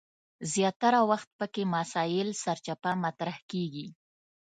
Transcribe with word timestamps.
زیاتره 0.53 0.99
وخت 1.11 1.29
پکې 1.39 1.63
مسایل 1.75 2.29
سرچپه 2.43 2.91
مطرح 3.03 3.37
کیږي. 3.51 3.85